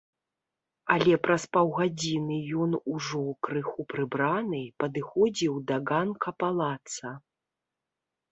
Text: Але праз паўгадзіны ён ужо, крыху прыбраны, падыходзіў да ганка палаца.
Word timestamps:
Але 0.93 1.17
праз 1.25 1.43
паўгадзіны 1.57 2.37
ён 2.63 2.71
ужо, 2.93 3.19
крыху 3.47 3.85
прыбраны, 3.93 4.63
падыходзіў 4.83 5.53
да 5.73 5.77
ганка 5.91 6.29
палаца. 6.45 7.09